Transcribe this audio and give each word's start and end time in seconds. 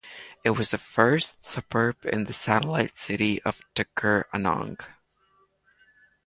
It 0.43 0.57
was 0.57 0.71
the 0.71 0.79
first 0.79 1.45
suburb 1.45 2.03
in 2.07 2.23
the 2.23 2.33
satellite 2.33 2.97
city 2.97 3.39
of 3.43 3.61
Tuggeranong. 3.75 4.79